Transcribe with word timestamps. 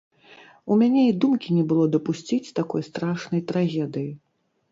У 0.75 0.75
мяне 0.81 1.03
і 1.09 1.11
думкі 1.25 1.57
не 1.57 1.65
было 1.73 1.85
дапусціць 1.95 2.53
такой 2.59 2.85
страшнай 2.89 3.41
трагедыі. 3.51 4.09